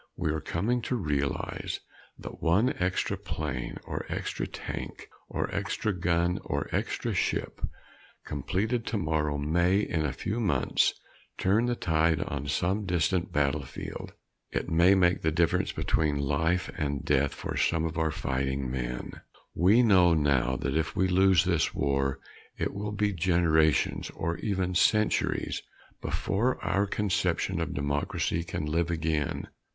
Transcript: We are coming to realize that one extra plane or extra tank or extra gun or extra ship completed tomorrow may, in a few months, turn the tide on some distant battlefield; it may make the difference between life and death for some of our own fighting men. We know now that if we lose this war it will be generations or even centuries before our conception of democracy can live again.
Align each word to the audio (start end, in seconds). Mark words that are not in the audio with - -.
We 0.15 0.31
are 0.31 0.41
coming 0.41 0.81
to 0.89 0.95
realize 0.95 1.79
that 2.17 2.41
one 2.41 2.73
extra 2.79 3.15
plane 3.17 3.77
or 3.85 4.07
extra 4.09 4.47
tank 4.47 5.07
or 5.29 5.47
extra 5.53 5.93
gun 5.93 6.39
or 6.43 6.67
extra 6.71 7.13
ship 7.13 7.61
completed 8.25 8.83
tomorrow 8.83 9.37
may, 9.37 9.79
in 9.81 10.03
a 10.03 10.11
few 10.11 10.39
months, 10.39 10.95
turn 11.37 11.67
the 11.67 11.75
tide 11.75 12.19
on 12.19 12.47
some 12.47 12.87
distant 12.87 13.31
battlefield; 13.31 14.13
it 14.49 14.71
may 14.71 14.95
make 14.95 15.21
the 15.21 15.29
difference 15.31 15.71
between 15.71 16.17
life 16.17 16.67
and 16.79 17.05
death 17.05 17.35
for 17.35 17.55
some 17.55 17.85
of 17.85 17.95
our 17.99 18.05
own 18.05 18.11
fighting 18.11 18.71
men. 18.71 19.21
We 19.53 19.83
know 19.83 20.15
now 20.15 20.55
that 20.55 20.75
if 20.75 20.95
we 20.95 21.07
lose 21.07 21.43
this 21.43 21.75
war 21.75 22.17
it 22.57 22.73
will 22.73 22.91
be 22.91 23.13
generations 23.13 24.09
or 24.09 24.37
even 24.37 24.73
centuries 24.73 25.61
before 26.01 26.59
our 26.63 26.87
conception 26.87 27.61
of 27.61 27.75
democracy 27.75 28.43
can 28.43 28.65
live 28.65 28.89
again. 28.89 29.47